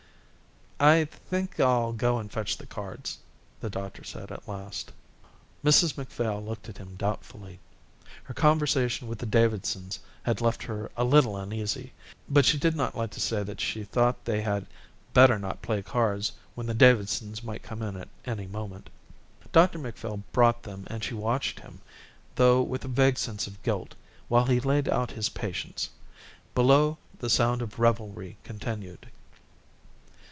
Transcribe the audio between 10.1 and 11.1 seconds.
had left her a